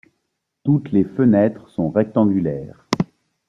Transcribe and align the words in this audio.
Toutes 0.63 0.91
les 0.91 1.03
fenêtres 1.03 1.69
sont 1.69 1.91
rectangulaires. 1.91 2.87